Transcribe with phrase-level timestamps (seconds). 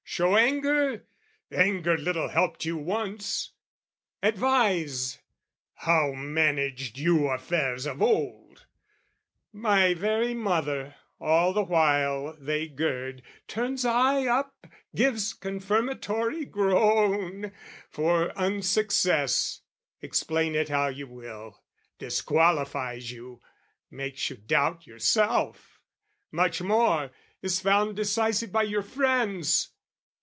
[0.13, 1.07] Show anger?
[1.53, 3.53] "Anger little helped you once!"
[4.21, 5.19] Advise?
[5.75, 8.65] "How managed you affairs of old?"
[9.53, 17.53] My very mother, all the while they gird, Turns eye up, gives confirmatory groan,
[17.89, 19.61] For unsuccess,
[20.01, 21.63] explain it how you will,
[21.99, 23.39] Disqualifies you,
[23.89, 25.79] makes you doubt yourself,
[26.33, 27.11] Much more,
[27.41, 29.69] is found decisive by your friends.